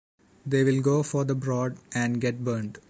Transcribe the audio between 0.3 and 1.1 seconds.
They will go